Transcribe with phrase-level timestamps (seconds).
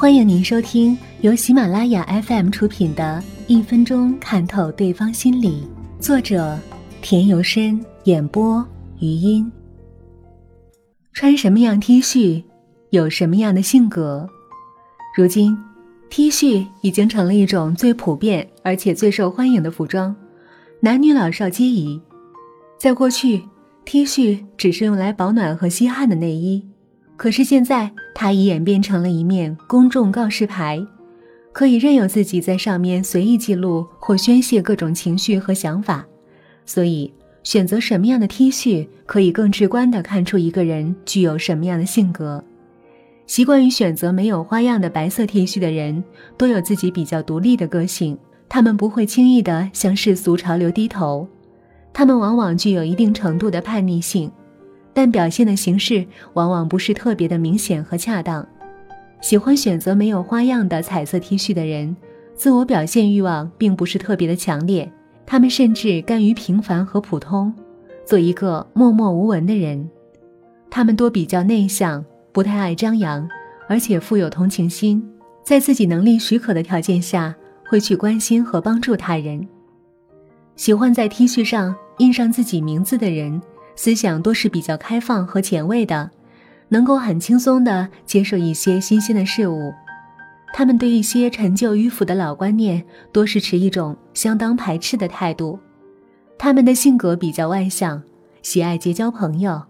[0.00, 5.68] 欢迎您收听由喜马拉雅 FM 出品的《一分钟看透对方心理》，
[6.02, 6.58] 作者
[7.02, 8.66] 田由深，演播
[8.98, 9.52] 余音。
[11.12, 12.42] 穿什么样 T 恤，
[12.88, 14.26] 有什么样的性格？
[15.14, 15.54] 如今
[16.08, 20.16] ，T 恤已经成了一种最普遍而且最受欢迎的服装，
[20.80, 22.00] 男女老少皆宜。
[22.78, 23.42] 在过去
[23.84, 26.66] ，T 恤只是用来保暖和吸汗的内衣。
[27.18, 30.84] 可是现在，它已演变成了一面公众告示牌，
[31.52, 36.06] 可以任由自己在上面随意记录或宣泄各种情绪和想法。
[36.66, 42.44] 所以，选择什么样的 T 恤，可以更直观地看出一个人具有什么样的性格。
[43.26, 46.02] 习惯于选择没有花样的白色 T 恤的人，
[46.36, 48.18] 都有自己比较独立的个性，
[48.48, 51.28] 他们不会轻易地向世俗潮流低头，
[51.92, 54.30] 他们往往具有一定程度的叛逆性。
[55.00, 58.46] 但表现的形式往往不是特别的明显和恰当。
[59.22, 61.96] 喜欢选择没有花样的彩色 T 恤的人，
[62.34, 64.92] 自我表现欲望并不是特别的强烈。
[65.24, 67.50] 他们甚至甘于平凡和普通，
[68.04, 69.88] 做一个默默无闻的人。
[70.68, 73.26] 他们多比较内向，不太爱张扬，
[73.70, 75.02] 而且富有同情心，
[75.42, 77.34] 在自己能力许可的条件下，
[77.70, 79.48] 会去关心和帮助他人。
[80.56, 83.40] 喜欢在 T 恤上印上自己名字的人。
[83.82, 86.10] 思想多是比较开放和前卫的，
[86.68, 89.72] 能够很轻松地接受一些新鲜的事物。
[90.52, 95.58] 他们对一些陈旧迂腐的老观念多是持一种相当排斥的态度。
[96.36, 98.02] 他们的性格比较外向，
[98.42, 99.62] 喜爱结交朋友，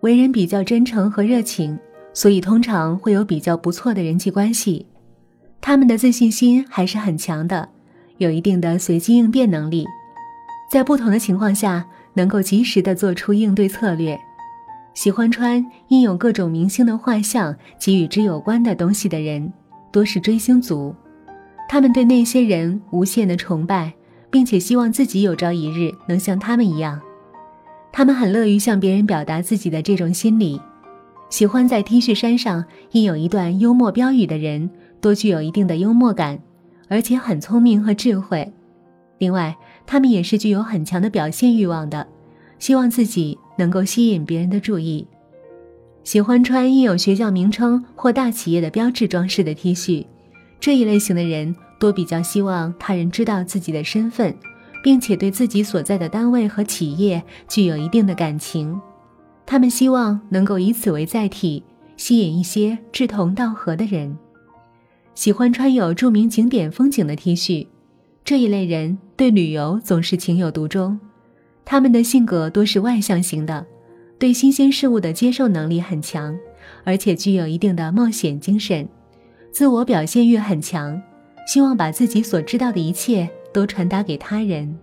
[0.00, 1.78] 为人比较真诚和热情，
[2.12, 4.84] 所以通常会有比较不错的人际关系。
[5.62, 7.70] 他们的自信心还是很强的，
[8.18, 9.86] 有一定的随机应变能力，
[10.70, 11.86] 在不同的情况下。
[12.14, 14.18] 能够及时的做出应对策略，
[14.94, 19.52] 喜欢穿印有各种明星的画像及与之有关的东西的人，
[19.92, 20.94] 多是追星族。
[21.68, 23.92] 他们对那些人无限的崇拜，
[24.30, 27.00] 并且希望自己有朝一日能像他们一样。
[27.90, 30.60] 他们很乐于向别人表达自己的这种心理。
[31.30, 36.38] 喜欢在 T 恤衫上印有一段幽默标语的人，多具有一定的幽默感，
[36.88, 38.52] 而且很聪明和智慧。
[39.18, 39.56] 另外，
[39.86, 42.06] 他们也是具有很强的表现欲望的，
[42.58, 45.06] 希望自己能够吸引别人的注意，
[46.02, 50.06] 喜欢穿印有学校名称或大企业的标志装饰的 T 恤。
[50.58, 54.34] 这一类型的人多比较希望他人知道自己的身份，
[54.82, 58.80] 并且对自己所在的单位和企业具有一定的感情。
[59.44, 61.62] 他们希望能够以此为载体，
[61.98, 64.16] 吸引一些志同道合的人。
[65.14, 67.66] 喜欢穿有著名景点风景的 T 恤。
[68.24, 70.98] 这一类人对旅游总是情有独钟，
[71.62, 73.66] 他们的性格多是外向型的，
[74.18, 76.34] 对新鲜事物的接受能力很强，
[76.84, 78.88] 而且具有一定的冒险精神，
[79.52, 80.98] 自我表现欲很强，
[81.46, 84.74] 希望把自己所知道的一切都传达给他人。